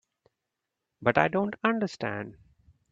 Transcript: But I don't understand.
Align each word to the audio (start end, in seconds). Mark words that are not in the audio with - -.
But 1.03 1.19
I 1.19 1.27
don't 1.27 1.53
understand. 1.63 2.35